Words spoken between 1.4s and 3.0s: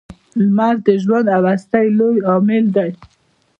هستۍ لوی عامل و.